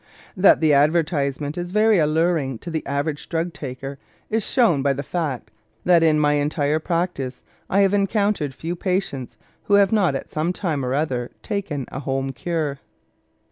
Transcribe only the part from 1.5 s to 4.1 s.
is very alluring to the average drug taker